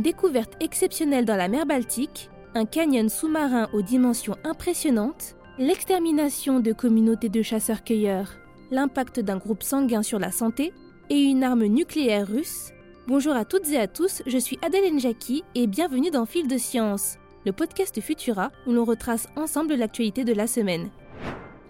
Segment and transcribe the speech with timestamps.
[0.00, 6.72] Une découverte exceptionnelle dans la mer Baltique, un canyon sous-marin aux dimensions impressionnantes, l'extermination de
[6.72, 8.32] communautés de chasseurs-cueilleurs,
[8.70, 10.72] l'impact d'un groupe sanguin sur la santé
[11.10, 12.70] et une arme nucléaire russe.
[13.08, 16.56] Bonjour à toutes et à tous, je suis Adèle Njaki et bienvenue dans Fil de
[16.56, 20.88] Science, le podcast Futura où l'on retrace ensemble l'actualité de la semaine.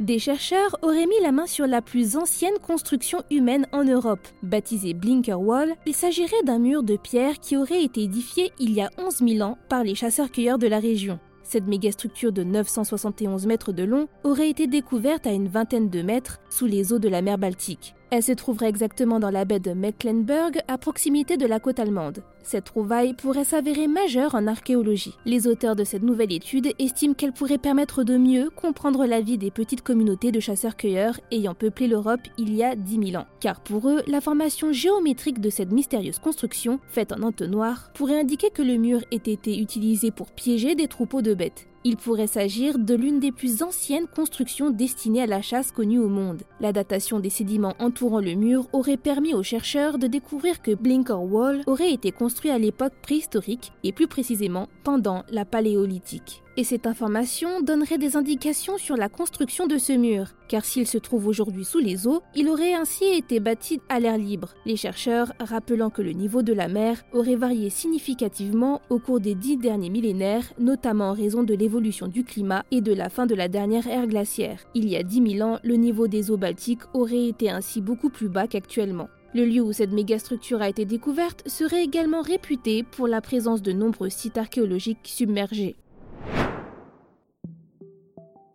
[0.00, 4.28] Des chercheurs auraient mis la main sur la plus ancienne construction humaine en Europe.
[4.44, 8.80] Baptisée Blinker Wall, il s'agirait d'un mur de pierre qui aurait été édifié il y
[8.80, 11.18] a 11 000 ans par les chasseurs-cueilleurs de la région.
[11.42, 16.38] Cette mégastructure de 971 mètres de long aurait été découverte à une vingtaine de mètres
[16.48, 17.96] sous les eaux de la mer Baltique.
[18.10, 22.22] Elle se trouverait exactement dans la baie de Mecklenburg, à proximité de la côte allemande.
[22.42, 25.14] Cette trouvaille pourrait s'avérer majeure en archéologie.
[25.26, 29.36] Les auteurs de cette nouvelle étude estiment qu'elle pourrait permettre de mieux comprendre la vie
[29.36, 33.26] des petites communautés de chasseurs-cueilleurs ayant peuplé l'Europe il y a 10 000 ans.
[33.40, 38.48] Car pour eux, la formation géométrique de cette mystérieuse construction, faite en entonnoir, pourrait indiquer
[38.48, 41.66] que le mur ait été utilisé pour piéger des troupeaux de bêtes.
[41.90, 46.08] Il pourrait s'agir de l'une des plus anciennes constructions destinées à la chasse connues au
[46.10, 46.42] monde.
[46.60, 51.22] La datation des sédiments entourant le mur aurait permis aux chercheurs de découvrir que Blinker
[51.22, 56.88] Wall aurait été construit à l'époque préhistorique et plus précisément pendant la paléolithique et cette
[56.88, 61.64] information donnerait des indications sur la construction de ce mur, car s'il se trouve aujourd'hui
[61.64, 66.02] sous les eaux, il aurait ainsi été bâti à l'air libre, les chercheurs rappelant que
[66.02, 71.10] le niveau de la mer aurait varié significativement au cours des dix derniers millénaires, notamment
[71.10, 74.66] en raison de l'évolution du climat et de la fin de la dernière ère glaciaire.
[74.74, 78.10] Il y a 10 000 ans, le niveau des eaux baltiques aurait été ainsi beaucoup
[78.10, 79.08] plus bas qu'actuellement.
[79.32, 83.70] Le lieu où cette mégastructure a été découverte serait également réputé pour la présence de
[83.70, 85.76] nombreux sites archéologiques submergés.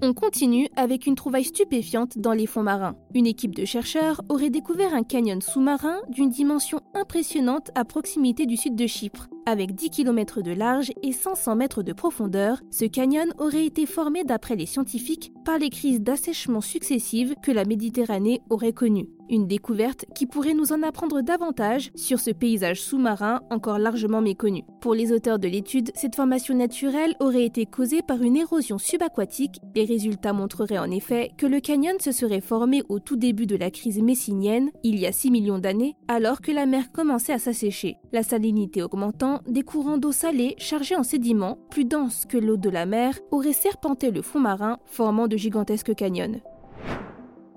[0.05, 2.97] On continue avec une trouvaille stupéfiante dans les fonds marins.
[3.13, 8.57] Une équipe de chercheurs aurait découvert un canyon sous-marin d'une dimension impressionnante à proximité du
[8.57, 9.29] sud de Chypre.
[9.45, 14.25] Avec 10 km de large et 500 mètres de profondeur, ce canyon aurait été formé
[14.25, 19.07] d'après les scientifiques par les crises d'assèchement successives que la Méditerranée aurait connues.
[19.29, 24.63] Une découverte qui pourrait nous en apprendre davantage sur ce paysage sous-marin encore largement méconnu.
[24.81, 29.59] Pour les auteurs de l'étude, cette formation naturelle aurait été causée par une érosion subaquatique.
[29.75, 33.55] Les résultats montreraient en effet que le canyon se serait formé au tout début de
[33.55, 37.39] la crise messinienne, il y a 6 millions d'années, alors que la mer commençait à
[37.39, 37.97] s'assécher.
[38.11, 42.69] La salinité augmentant, des courants d'eau salée chargés en sédiments, plus denses que l'eau de
[42.69, 46.41] la mer, auraient serpenté le fond marin, formant de gigantesques canyons.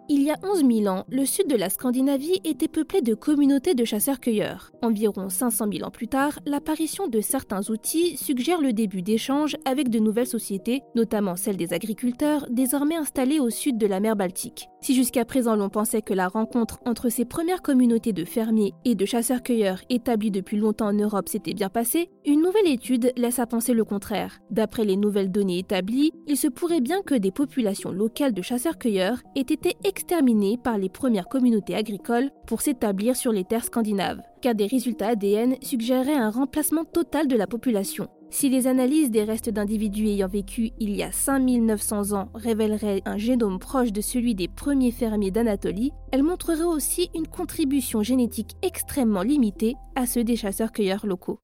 [0.09, 3.75] Il y a 11 000 ans, le sud de la Scandinavie était peuplé de communautés
[3.75, 4.71] de chasseurs-cueilleurs.
[4.81, 9.89] Environ 500 000 ans plus tard, l'apparition de certains outils suggère le début d'échanges avec
[9.89, 14.69] de nouvelles sociétés, notamment celles des agriculteurs, désormais installés au sud de la mer Baltique.
[14.81, 18.95] Si jusqu'à présent l'on pensait que la rencontre entre ces premières communautés de fermiers et
[18.95, 23.47] de chasseurs-cueilleurs établies depuis longtemps en Europe s'était bien passée, une nouvelle étude laisse à
[23.47, 24.39] penser le contraire.
[24.53, 29.21] D'après les nouvelles données établies, il se pourrait bien que des populations locales de chasseurs-cueilleurs
[29.35, 34.55] aient été exterminées par les premières communautés agricoles pour s'établir sur les terres scandinaves, car
[34.55, 38.07] des résultats ADN suggéraient un remplacement total de la population.
[38.29, 43.17] Si les analyses des restes d'individus ayant vécu il y a 5900 ans révéleraient un
[43.17, 49.23] génome proche de celui des premiers fermiers d'Anatolie, elles montreraient aussi une contribution génétique extrêmement
[49.23, 51.41] limitée à ceux des chasseurs-cueilleurs locaux.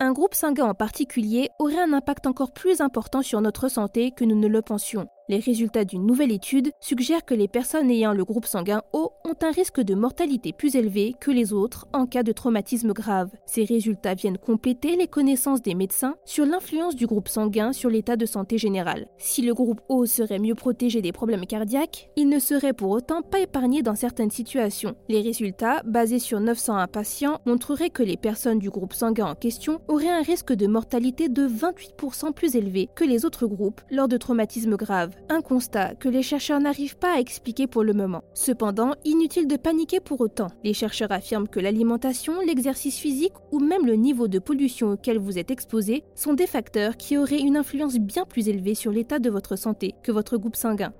[0.00, 4.24] Un groupe sanguin en particulier aurait un impact encore plus important sur notre santé que
[4.24, 5.06] nous ne le pensions.
[5.30, 9.34] Les résultats d'une nouvelle étude suggèrent que les personnes ayant le groupe sanguin O ont
[9.42, 13.28] un risque de mortalité plus élevé que les autres en cas de traumatisme grave.
[13.44, 18.16] Ces résultats viennent compléter les connaissances des médecins sur l'influence du groupe sanguin sur l'état
[18.16, 19.06] de santé général.
[19.18, 23.20] Si le groupe O serait mieux protégé des problèmes cardiaques, il ne serait pour autant
[23.20, 24.96] pas épargné dans certaines situations.
[25.10, 29.82] Les résultats, basés sur 901 patients, montreraient que les personnes du groupe sanguin en question
[29.88, 34.16] auraient un risque de mortalité de 28% plus élevé que les autres groupes lors de
[34.16, 38.22] traumatismes graves un constat que les chercheurs n'arrivent pas à expliquer pour le moment.
[38.34, 40.48] Cependant, inutile de paniquer pour autant.
[40.64, 45.38] Les chercheurs affirment que l'alimentation, l'exercice physique ou même le niveau de pollution auquel vous
[45.38, 49.30] êtes exposé sont des facteurs qui auraient une influence bien plus élevée sur l'état de
[49.30, 50.92] votre santé que votre groupe sanguin.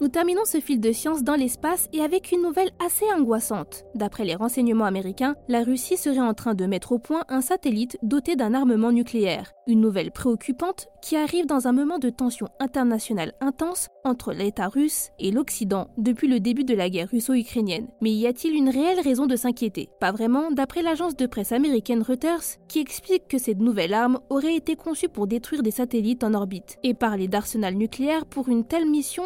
[0.00, 3.84] Nous terminons ce fil de science dans l'espace et avec une nouvelle assez angoissante.
[3.94, 7.96] D'après les renseignements américains, la Russie serait en train de mettre au point un satellite
[8.02, 9.52] doté d'un armement nucléaire.
[9.66, 15.10] Une nouvelle préoccupante qui arrive dans un moment de tension internationale intense entre l'État russe
[15.18, 17.88] et l'Occident depuis le début de la guerre russo-ukrainienne.
[18.00, 19.88] Mais y a-t-il une réelle raison de s'inquiéter?
[20.00, 24.56] Pas vraiment, d'après l'agence de presse américaine Reuters, qui explique que cette nouvelle arme aurait
[24.56, 26.76] été conçue pour détruire des satellites en orbite.
[26.82, 29.24] Et parler d'arsenal nucléaire pour une telle mission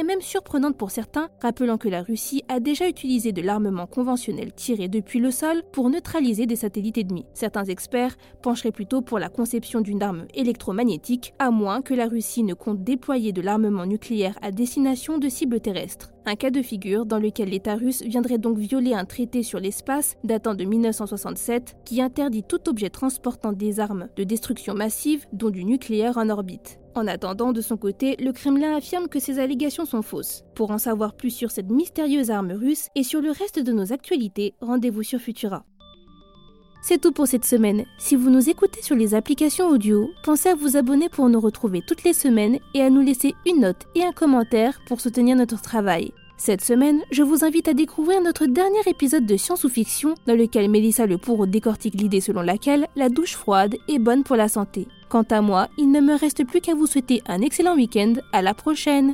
[0.00, 4.52] paraît même surprenante pour certains, rappelant que la Russie a déjà utilisé de l'armement conventionnel
[4.52, 7.26] tiré depuis le sol pour neutraliser des satellites ennemis.
[7.34, 12.42] Certains experts pencheraient plutôt pour la conception d'une arme électromagnétique, à moins que la Russie
[12.42, 16.12] ne compte déployer de l'armement nucléaire à destination de cibles terrestres.
[16.24, 20.16] Un cas de figure dans lequel l'État russe viendrait donc violer un traité sur l'espace
[20.24, 25.64] datant de 1967 qui interdit tout objet transportant des armes de destruction massive, dont du
[25.64, 26.79] nucléaire en orbite.
[26.94, 30.44] En attendant, de son côté, le Kremlin affirme que ces allégations sont fausses.
[30.54, 33.92] Pour en savoir plus sur cette mystérieuse arme russe et sur le reste de nos
[33.92, 35.64] actualités, rendez-vous sur Futura.
[36.82, 37.84] C'est tout pour cette semaine.
[37.98, 41.82] Si vous nous écoutez sur les applications audio, pensez à vous abonner pour nous retrouver
[41.86, 45.60] toutes les semaines et à nous laisser une note et un commentaire pour soutenir notre
[45.60, 46.12] travail.
[46.42, 50.34] Cette semaine, je vous invite à découvrir notre dernier épisode de Science ou Fiction, dans
[50.34, 54.48] lequel Mélissa Le Pourreau décortique l'idée selon laquelle la douche froide est bonne pour la
[54.48, 54.88] santé.
[55.10, 58.14] Quant à moi, il ne me reste plus qu'à vous souhaiter un excellent week-end.
[58.32, 59.12] À la prochaine!